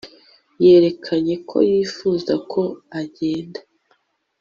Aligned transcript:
Yerekanye 0.63 1.35
ko 1.49 1.57
yifuza 1.69 2.33
ko 2.51 2.61
agenda 3.01 3.59